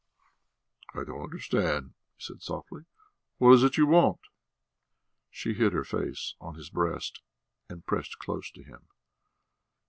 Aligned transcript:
"I 0.95 1.03
don't 1.03 1.21
understand," 1.21 1.93
he 2.15 2.23
said 2.23 2.41
softly. 2.41 2.85
"What 3.37 3.51
is 3.51 3.63
it 3.63 3.77
you 3.77 3.85
want?" 3.85 4.17
She 5.29 5.53
hid 5.53 5.73
her 5.73 5.83
face 5.83 6.33
on 6.41 6.55
his 6.55 6.71
breast 6.71 7.21
and 7.69 7.85
pressed 7.85 8.17
close 8.17 8.49
to 8.49 8.63
him. 8.63 8.87